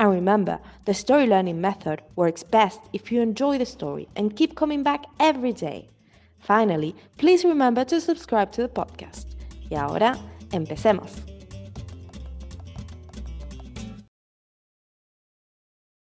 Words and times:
And 0.00 0.10
remember, 0.10 0.58
the 0.86 0.94
story 0.94 1.26
learning 1.26 1.60
method 1.60 2.00
works 2.16 2.42
best 2.42 2.80
if 2.94 3.12
you 3.12 3.20
enjoy 3.20 3.58
the 3.58 3.66
story 3.66 4.08
and 4.16 4.34
keep 4.34 4.54
coming 4.54 4.82
back 4.82 5.04
every 5.18 5.52
day. 5.52 5.90
Finally, 6.38 6.94
please 7.18 7.44
remember 7.46 7.84
to 7.84 8.00
subscribe 8.00 8.50
to 8.52 8.62
the 8.62 8.68
podcast. 8.68 9.34
Y 9.68 9.76
ahora, 9.76 10.16
empecemos. 10.52 11.12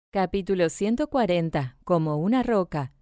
Capítulo 0.10 0.70
140. 0.70 1.78
Como 1.84 2.18
una 2.18 2.42
roca. 2.42 2.94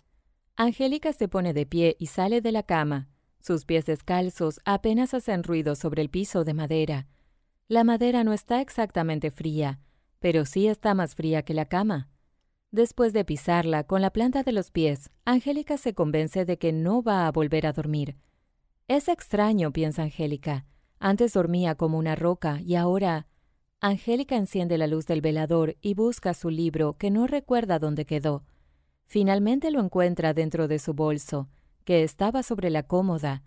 Angélica 0.57 1.13
se 1.13 1.29
pone 1.29 1.53
de 1.53 1.65
pie 1.65 1.95
y 1.99 2.07
sale 2.07 2.41
de 2.41 2.51
la 2.51 2.63
cama. 2.63 3.07
Sus 3.39 3.63
pies 3.63 3.85
descalzos 3.85 4.59
apenas 4.65 5.13
hacen 5.13 5.43
ruido 5.43 5.75
sobre 5.75 6.01
el 6.01 6.09
piso 6.09 6.43
de 6.43 6.53
madera. 6.53 7.07
La 7.69 7.85
madera 7.85 8.25
no 8.25 8.33
está 8.33 8.59
exactamente 8.59 9.31
fría, 9.31 9.79
pero 10.21 10.45
sí 10.45 10.67
está 10.67 10.93
más 10.93 11.15
fría 11.15 11.41
que 11.41 11.53
la 11.53 11.65
cama. 11.65 12.07
Después 12.69 13.11
de 13.11 13.25
pisarla 13.25 13.83
con 13.83 14.01
la 14.01 14.11
planta 14.11 14.43
de 14.43 14.53
los 14.53 14.71
pies, 14.71 15.09
Angélica 15.25 15.77
se 15.77 15.93
convence 15.93 16.45
de 16.45 16.57
que 16.57 16.71
no 16.71 17.03
va 17.03 17.27
a 17.27 17.31
volver 17.31 17.65
a 17.65 17.73
dormir. 17.73 18.15
Es 18.87 19.09
extraño, 19.09 19.73
piensa 19.73 20.03
Angélica. 20.03 20.65
Antes 20.99 21.33
dormía 21.33 21.75
como 21.75 21.97
una 21.97 22.15
roca 22.15 22.61
y 22.61 22.75
ahora... 22.75 23.27
Angélica 23.81 24.35
enciende 24.35 24.77
la 24.77 24.85
luz 24.85 25.07
del 25.07 25.21
velador 25.21 25.75
y 25.81 25.95
busca 25.95 26.35
su 26.35 26.51
libro 26.51 26.97
que 26.99 27.09
no 27.09 27.25
recuerda 27.25 27.79
dónde 27.79 28.05
quedó. 28.05 28.45
Finalmente 29.07 29.71
lo 29.71 29.81
encuentra 29.81 30.35
dentro 30.35 30.67
de 30.67 30.77
su 30.77 30.93
bolso, 30.93 31.49
que 31.83 32.03
estaba 32.03 32.43
sobre 32.43 32.69
la 32.69 32.83
cómoda. 32.83 33.43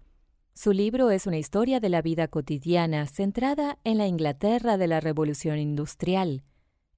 Su 0.53 0.73
libro 0.73 1.11
es 1.11 1.29
una 1.29 1.39
historia 1.39 1.79
de 1.79 1.89
la 1.89 2.03
vida 2.03 2.27
cotidiana 2.27 3.07
centrada 3.07 3.79
en 3.85 3.97
la 3.99 4.09
Inglaterra 4.09 4.77
de 4.77 4.89
la 4.89 5.01
Revolución 5.01 5.59
Industrial. 5.59 6.43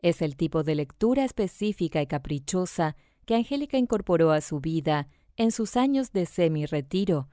Es 0.06 0.22
el 0.22 0.36
tipo 0.36 0.62
de 0.62 0.76
lectura 0.76 1.24
específica 1.24 2.00
y 2.00 2.06
caprichosa 2.06 2.94
que 3.24 3.34
Angélica 3.34 3.76
incorporó 3.76 4.30
a 4.30 4.40
su 4.40 4.60
vida 4.60 5.08
en 5.36 5.50
sus 5.50 5.76
años 5.76 6.12
de 6.12 6.26
semi-retiro. 6.26 7.28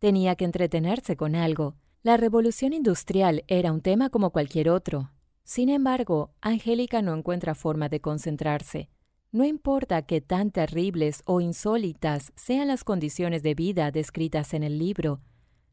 Tenía 0.00 0.36
que 0.36 0.44
entretenerse 0.44 1.16
con 1.16 1.34
algo. 1.34 1.76
La 2.02 2.18
revolución 2.18 2.74
industrial 2.74 3.42
era 3.48 3.72
un 3.72 3.80
tema 3.80 4.10
como 4.10 4.32
cualquier 4.32 4.68
otro. 4.68 5.12
Sin 5.44 5.70
embargo, 5.70 6.34
Angélica 6.42 7.00
no 7.00 7.16
encuentra 7.16 7.54
forma 7.54 7.88
de 7.88 8.02
concentrarse. 8.02 8.90
No 9.32 9.46
importa 9.46 10.02
qué 10.02 10.20
tan 10.20 10.50
terribles 10.50 11.22
o 11.24 11.40
insólitas 11.40 12.34
sean 12.36 12.68
las 12.68 12.84
condiciones 12.84 13.42
de 13.42 13.54
vida 13.54 13.90
descritas 13.90 14.52
en 14.52 14.62
el 14.62 14.78
libro, 14.78 15.22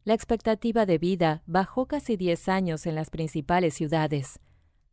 la 0.03 0.15
expectativa 0.15 0.87
de 0.87 0.97
vida 0.97 1.43
bajó 1.45 1.85
casi 1.85 2.17
10 2.17 2.49
años 2.49 2.87
en 2.87 2.95
las 2.95 3.11
principales 3.11 3.75
ciudades. 3.75 4.39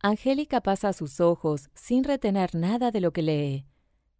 Angélica 0.01 0.61
pasa 0.61 0.93
sus 0.93 1.19
ojos 1.19 1.69
sin 1.73 2.05
retener 2.05 2.55
nada 2.55 2.89
de 2.89 3.01
lo 3.01 3.11
que 3.11 3.21
lee. 3.21 3.65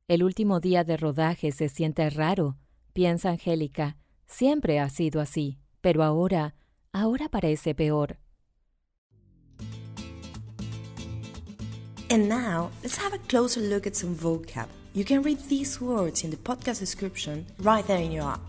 El 0.10 0.24
último 0.24 0.60
día 0.60 0.84
de 0.84 0.98
rodaje 0.98 1.54
se 1.54 1.70
siente 1.70 2.10
raro, 2.10 2.58
piensa 2.92 3.30
Angélica. 3.30 3.96
Siempre 4.28 4.80
ha 4.82 4.90
sido 4.90 5.22
así, 5.22 5.58
pero 5.80 6.04
ahora, 6.04 6.56
ahora 6.92 7.30
parece 7.30 7.76
peor. 7.76 8.20
And 12.12 12.28
now, 12.28 12.72
let's 12.82 12.98
have 12.98 13.14
a 13.14 13.20
closer 13.30 13.62
look 13.62 13.88
at 13.88 13.96
some 13.96 14.16
vocab. 14.16 14.68
You 14.94 15.06
can 15.06 15.24
read 15.24 15.38
these 15.48 15.80
words 15.80 16.26
in 16.26 16.32
the 16.32 16.38
podcast 16.38 16.80
description 16.82 17.46
right 17.60 17.86
there 17.88 18.02
in 18.02 18.12
your 18.12 18.26
app. 18.26 18.42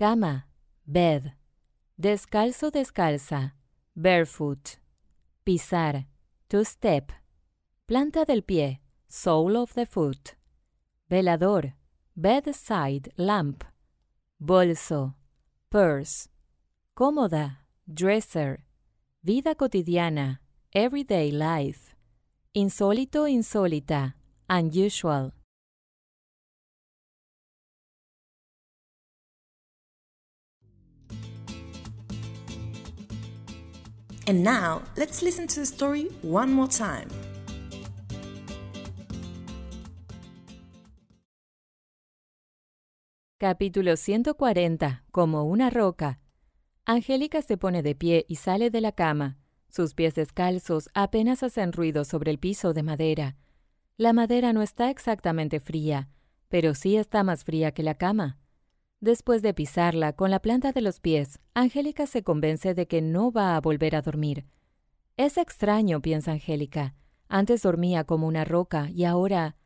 Cama, 0.00 0.46
bed. 0.84 1.34
Descalzo, 2.00 2.70
descalza. 2.70 3.54
Barefoot. 3.94 4.78
Pisar. 5.44 6.06
To 6.48 6.64
step. 6.64 7.12
Planta 7.86 8.24
del 8.24 8.42
pie. 8.42 8.80
Sole 9.08 9.56
of 9.56 9.74
the 9.74 9.86
foot. 9.86 10.34
Velador. 11.10 11.74
Bedside 12.16 13.12
lamp. 13.16 13.64
Bolso. 14.40 15.14
Purse. 15.70 16.28
Cómoda. 16.96 17.58
Dresser. 17.86 18.64
Vida 19.22 19.54
cotidiana. 19.54 20.40
Everyday 20.72 21.30
life. 21.30 21.94
Insólito, 22.54 23.28
insólita. 23.28 24.16
Unusual. 24.48 25.32
And 34.26 34.44
now, 34.44 34.82
let's 34.96 35.20
listen 35.20 35.48
to 35.48 35.60
the 35.60 35.66
story 35.66 36.08
one 36.22 36.52
more 36.52 36.68
time. 36.68 37.08
Capítulo 43.38 43.96
140. 43.96 45.02
Como 45.10 45.42
una 45.42 45.68
roca. 45.70 46.20
Angélica 46.84 47.42
se 47.42 47.56
pone 47.56 47.82
de 47.82 47.96
pie 47.96 48.24
y 48.28 48.36
sale 48.36 48.70
de 48.70 48.80
la 48.80 48.92
cama. 48.92 49.38
Sus 49.68 49.94
pies 49.94 50.14
descalzos 50.14 50.88
apenas 50.94 51.42
hacen 51.42 51.72
ruido 51.72 52.04
sobre 52.04 52.30
el 52.30 52.38
piso 52.38 52.72
de 52.72 52.84
madera. 52.84 53.36
La 53.96 54.12
madera 54.12 54.52
no 54.52 54.62
está 54.62 54.90
exactamente 54.90 55.58
fría, 55.58 56.08
pero 56.48 56.74
sí 56.74 56.96
está 56.96 57.24
más 57.24 57.42
fría 57.42 57.72
que 57.72 57.82
la 57.82 57.94
cama. 57.94 58.38
Después 59.02 59.42
de 59.42 59.52
pisarla 59.52 60.12
con 60.12 60.30
la 60.30 60.38
planta 60.38 60.70
de 60.70 60.80
los 60.80 61.00
pies, 61.00 61.40
Angélica 61.54 62.06
se 62.06 62.22
convence 62.22 62.72
de 62.72 62.86
que 62.86 63.02
no 63.02 63.32
va 63.32 63.56
a 63.56 63.60
volver 63.60 63.96
a 63.96 64.00
dormir. 64.00 64.46
Es 65.16 65.38
extraño, 65.38 66.00
piensa 66.00 66.30
Angélica. 66.30 66.94
Antes 67.28 67.62
dormía 67.62 68.04
como 68.04 68.28
una 68.28 68.44
roca 68.44 68.90
y 68.90 69.02
ahora... 69.02 69.56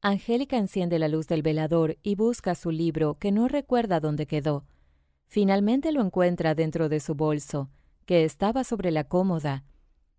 Angélica 0.00 0.58
enciende 0.58 1.00
la 1.00 1.08
luz 1.08 1.26
del 1.26 1.42
velador 1.42 1.98
y 2.04 2.14
busca 2.14 2.54
su 2.54 2.70
libro 2.70 3.14
que 3.18 3.32
no 3.32 3.48
recuerda 3.48 3.98
dónde 3.98 4.28
quedó. 4.28 4.64
Finalmente 5.26 5.90
lo 5.90 6.00
encuentra 6.00 6.54
dentro 6.54 6.88
de 6.88 7.00
su 7.00 7.16
bolso, 7.16 7.70
que 8.06 8.22
estaba 8.22 8.62
sobre 8.62 8.92
la 8.92 9.02
cómoda. 9.02 9.64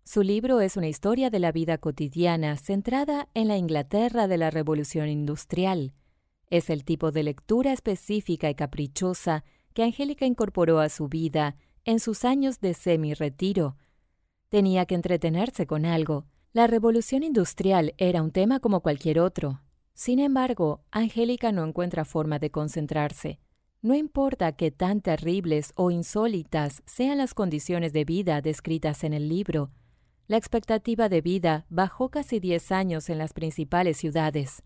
Su 0.04 0.22
libro 0.22 0.60
es 0.60 0.76
una 0.76 0.88
historia 0.88 1.30
de 1.30 1.38
la 1.38 1.50
vida 1.50 1.78
cotidiana 1.78 2.58
centrada 2.58 3.30
en 3.32 3.48
la 3.48 3.56
Inglaterra 3.56 4.28
de 4.28 4.36
la 4.36 4.50
Revolución 4.50 5.08
Industrial. 5.08 5.94
Es 6.50 6.70
el 6.70 6.84
tipo 6.84 7.10
de 7.10 7.22
lectura 7.22 7.72
específica 7.72 8.48
y 8.50 8.54
caprichosa 8.54 9.44
que 9.74 9.82
Angélica 9.82 10.26
incorporó 10.26 10.80
a 10.80 10.88
su 10.88 11.08
vida 11.08 11.56
en 11.84 12.00
sus 12.00 12.24
años 12.24 12.60
de 12.60 12.74
semi-retiro. 12.74 13.76
Tenía 14.48 14.86
que 14.86 14.94
entretenerse 14.94 15.66
con 15.66 15.84
algo. 15.84 16.26
La 16.52 16.66
revolución 16.66 17.22
industrial 17.22 17.94
era 17.98 18.22
un 18.22 18.30
tema 18.30 18.60
como 18.60 18.80
cualquier 18.80 19.20
otro. 19.20 19.62
Sin 19.92 20.18
embargo, 20.18 20.82
Angélica 20.90 21.52
no 21.52 21.64
encuentra 21.64 22.04
forma 22.04 22.38
de 22.38 22.50
concentrarse. 22.50 23.40
No 23.82 23.94
importa 23.94 24.52
qué 24.52 24.70
tan 24.70 25.00
terribles 25.00 25.72
o 25.76 25.90
insólitas 25.90 26.82
sean 26.86 27.18
las 27.18 27.34
condiciones 27.34 27.92
de 27.92 28.04
vida 28.04 28.40
descritas 28.40 29.04
en 29.04 29.12
el 29.12 29.28
libro, 29.28 29.70
la 30.28 30.36
expectativa 30.36 31.08
de 31.08 31.20
vida 31.20 31.66
bajó 31.68 32.08
casi 32.08 32.40
10 32.40 32.72
años 32.72 33.10
en 33.10 33.18
las 33.18 33.32
principales 33.32 33.96
ciudades. 33.96 34.64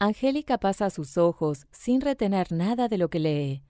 Angélica 0.00 0.58
pasa 0.58 0.90
sus 0.90 1.18
ojos 1.18 1.66
sin 1.72 2.00
retener 2.00 2.52
nada 2.52 2.86
de 2.86 2.98
lo 2.98 3.10
que 3.10 3.18
lee. 3.18 3.64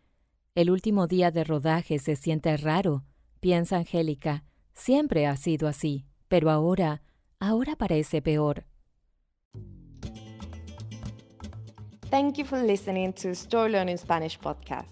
El 0.55 0.71
último 0.71 1.07
día 1.07 1.31
de 1.31 1.43
rodaje 1.43 1.99
se 1.99 2.17
siente 2.17 2.55
raro, 2.59 3.05
piensa 3.41 3.79
Angélica. 3.79 4.45
Siempre 4.75 5.27
ha 5.27 5.37
sido 5.37 5.69
así, 5.69 6.05
pero 6.29 6.51
ahora, 6.51 7.01
ahora 7.41 7.77
parece 7.77 8.21
peor. 8.21 8.67
Thank 12.11 12.37
you 12.37 12.45
for 12.45 12.63
listening 12.63 13.15
to 13.15 13.31
Story 13.31 13.73
Learning 13.73 13.97
Spanish 13.97 14.39
podcast. 14.39 14.89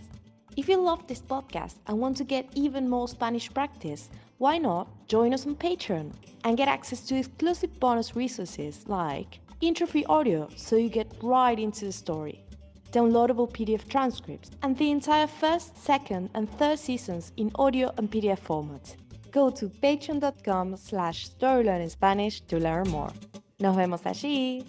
If 0.56 0.68
you 0.70 0.82
love 0.82 1.06
this 1.06 1.22
podcast 1.22 1.76
and 1.86 2.00
want 2.00 2.16
to 2.16 2.24
get 2.24 2.46
even 2.54 2.88
more 2.88 3.08
Spanish 3.08 3.52
practice, 3.52 4.08
why 4.38 4.58
not 4.58 4.88
join 5.06 5.34
us 5.34 5.46
on 5.46 5.54
Patreon 5.56 6.12
and 6.44 6.56
get 6.56 6.68
access 6.68 7.04
to 7.06 7.14
exclusive 7.14 7.78
bonus 7.78 8.16
resources 8.16 8.86
like 8.88 9.40
intro-free 9.60 10.04
audio 10.06 10.48
so 10.56 10.76
you 10.76 10.88
get 10.88 11.10
right 11.22 11.58
into 11.58 11.86
the 11.86 11.92
story, 11.92 12.44
downloadable 12.92 13.50
PDF 13.50 13.88
transcripts, 13.88 14.50
and 14.62 14.76
the 14.76 14.90
entire 14.90 15.26
first, 15.26 15.76
second, 15.82 16.30
and 16.34 16.50
third 16.58 16.78
seasons 16.78 17.32
in 17.36 17.50
audio 17.56 17.92
and 17.98 18.10
PDF 18.10 18.38
format. 18.38 18.96
Go 19.30 19.50
to 19.50 19.68
patreon.com 19.68 20.76
slash 20.76 21.28
storylearningspanish 21.30 22.46
to 22.46 22.58
learn 22.58 22.88
more. 22.88 23.10
Nos 23.58 23.76
vemos 23.76 24.02
allí. 24.02 24.64